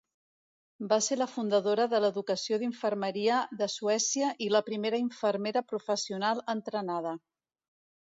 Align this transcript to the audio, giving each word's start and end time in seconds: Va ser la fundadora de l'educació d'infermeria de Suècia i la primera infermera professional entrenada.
Va 0.93 0.97
ser 1.07 1.17
la 1.21 1.27
fundadora 1.33 1.85
de 1.91 1.99
l'educació 2.05 2.59
d'infermeria 2.63 3.43
de 3.61 3.69
Suècia 3.75 4.33
i 4.49 4.51
la 4.57 4.65
primera 4.73 5.05
infermera 5.07 5.67
professional 5.75 6.47
entrenada. 6.59 7.19